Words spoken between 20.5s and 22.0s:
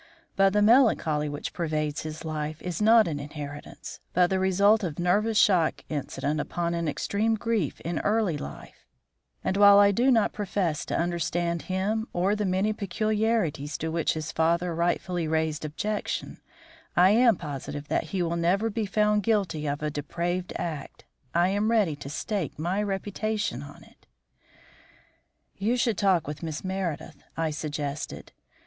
act. I am ready